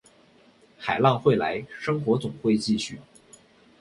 [0.79, 2.99] 海浪会来，生活总会继续